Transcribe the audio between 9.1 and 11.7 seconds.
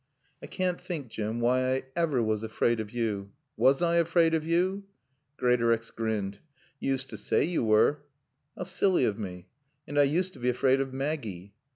me. And I used to be afraid of Maggie."